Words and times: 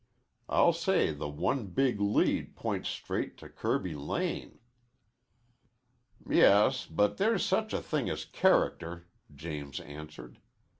I'll 0.49 0.73
say 0.73 1.11
the 1.11 1.27
one 1.29 1.67
big 1.67 1.99
lead 2.01 2.55
points 2.55 2.89
straight 2.89 3.37
to 3.37 3.49
Kirby 3.49 3.93
Lane." 3.93 4.57
"Yes, 6.27 6.87
but 6.87 7.17
there's 7.17 7.45
such 7.45 7.71
a 7.71 7.83
thing 7.83 8.09
as 8.09 8.25
character," 8.25 9.07
James 9.35 9.79
answered. 9.79 10.39